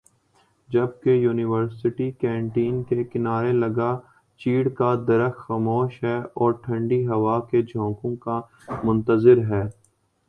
[0.69, 3.91] جبکہ university canteen کے کنارے لگا
[4.41, 8.39] چیڑ کا درخت خاموش ہےاور ٹھنڈی ہوا کے جھونکوں کا
[8.83, 9.63] منتظر ہے